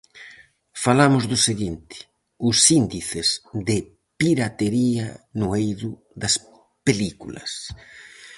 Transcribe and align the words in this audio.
Falamos 0.83 1.23
do 1.31 1.37
seguinte: 1.47 1.97
os 2.47 2.57
índices 2.81 3.27
de 3.67 3.77
piratería 4.19 5.07
no 5.39 5.47
eido 5.63 5.89
das 6.21 6.35
películas. 6.87 7.51